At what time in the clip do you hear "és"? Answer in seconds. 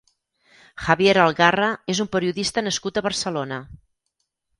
1.95-2.01